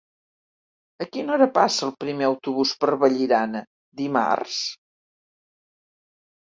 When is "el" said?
1.89-1.93